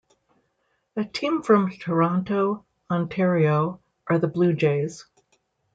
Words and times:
A 0.95 1.05
team 1.05 1.43
from 1.43 1.69
Toronto, 1.69 2.65
Ontario, 2.89 3.81
are 4.07 4.17
the 4.17 4.27
Blue 4.27 4.51
Jays. 4.53 5.05